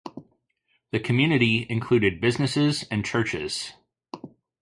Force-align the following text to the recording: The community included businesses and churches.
The 0.89 0.99
community 0.99 1.67
included 1.69 2.19
businesses 2.21 2.85
and 2.89 3.05
churches. 3.05 3.73